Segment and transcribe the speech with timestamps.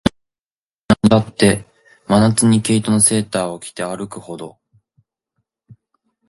[0.87, 1.65] なに、自分だって、
[2.07, 4.57] 真夏に毛糸のセーターを着て歩くほど、